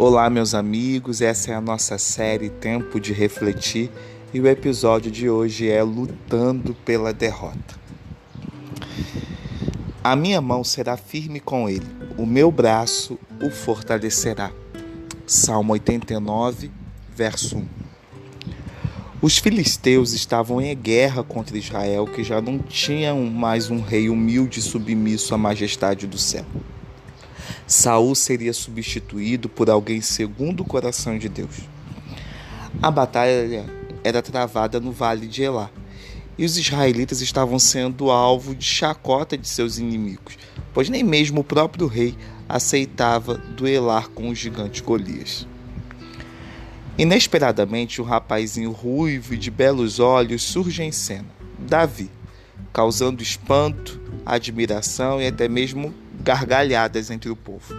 [0.00, 3.90] Olá, meus amigos, essa é a nossa série Tempo de Refletir
[4.32, 7.74] e o episódio de hoje é Lutando pela Derrota.
[10.02, 14.52] A minha mão será firme com ele, o meu braço o fortalecerá.
[15.26, 16.70] Salmo 89,
[17.12, 17.66] verso 1.
[19.20, 24.60] Os filisteus estavam em guerra contra Israel, que já não tinham mais um rei humilde
[24.60, 26.46] e submisso à majestade do céu.
[27.68, 31.58] Saul seria substituído por alguém segundo o coração de Deus.
[32.80, 33.66] A batalha
[34.02, 35.70] era travada no vale de Elá,
[36.38, 40.38] e os israelitas estavam sendo alvo de chacota de seus inimigos,
[40.72, 42.16] pois nem mesmo o próprio rei
[42.48, 45.46] aceitava duelar com o gigante Golias.
[46.96, 52.10] Inesperadamente, um rapazinho ruivo e de belos olhos surge em cena, Davi,
[52.72, 55.92] causando espanto, admiração e até mesmo
[56.28, 57.74] gargalhadas entre o povo.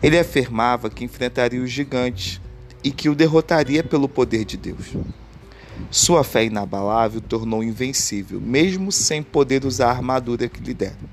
[0.00, 2.40] Ele afirmava que enfrentaria o gigante
[2.84, 4.94] e que o derrotaria pelo poder de Deus.
[5.90, 11.10] Sua fé inabalável tornou invencível, mesmo sem poder usar a armadura que lhe deram.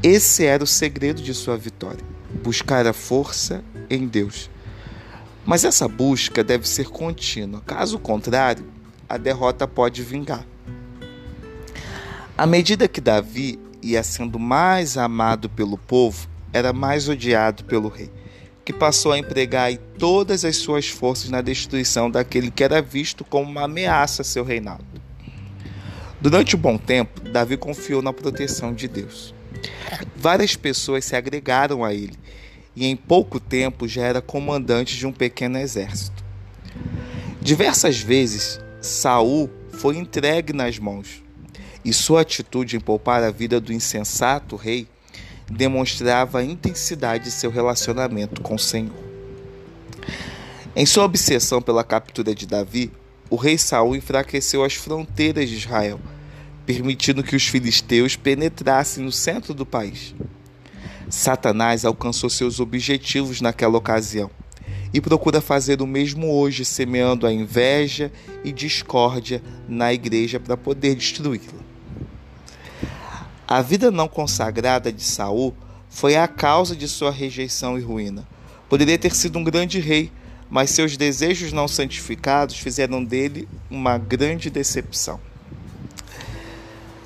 [0.00, 2.04] Esse era o segredo de sua vitória:
[2.44, 4.48] buscar a força em Deus.
[5.44, 8.64] Mas essa busca deve ser contínua, caso contrário,
[9.08, 10.46] a derrota pode vingar.
[12.38, 18.10] À medida que Davi ia sendo mais amado pelo povo, era mais odiado pelo rei,
[18.64, 23.48] que passou a empregar todas as suas forças na destruição daquele que era visto como
[23.50, 24.84] uma ameaça a seu reinado.
[26.20, 29.34] Durante um bom tempo, Davi confiou na proteção de Deus.
[30.16, 32.18] Várias pessoas se agregaram a ele
[32.74, 36.24] e em pouco tempo já era comandante de um pequeno exército.
[37.40, 41.25] Diversas vezes, Saul foi entregue nas mãos
[41.86, 44.88] e sua atitude em poupar a vida do insensato rei
[45.48, 48.92] demonstrava a intensidade de seu relacionamento com o Senhor.
[50.74, 52.90] Em sua obsessão pela captura de Davi,
[53.30, 56.00] o rei Saul enfraqueceu as fronteiras de Israel,
[56.66, 60.12] permitindo que os filisteus penetrassem no centro do país.
[61.08, 64.28] Satanás alcançou seus objetivos naquela ocasião
[64.92, 68.10] e procura fazer o mesmo hoje, semeando a inveja
[68.42, 71.65] e discórdia na igreja para poder destruí-la.
[73.48, 75.54] A vida não consagrada de Saul
[75.88, 78.26] foi a causa de sua rejeição e ruína.
[78.68, 80.10] Poderia ter sido um grande rei,
[80.50, 85.20] mas seus desejos não santificados fizeram dele uma grande decepção.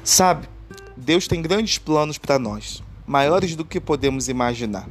[0.03, 0.49] Sabe,
[0.97, 4.89] Deus tem grandes planos para nós, maiores do que podemos imaginar.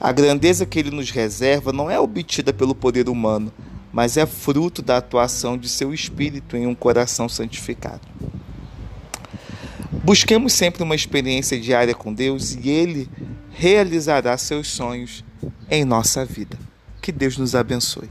[0.00, 3.52] A grandeza que ele nos reserva não é obtida pelo poder humano,
[3.92, 8.02] mas é fruto da atuação de seu espírito em um coração santificado.
[10.08, 13.10] Busquemos sempre uma experiência diária com Deus e Ele
[13.50, 15.22] realizará seus sonhos
[15.70, 16.56] em nossa vida.
[17.02, 18.08] Que Deus nos abençoe.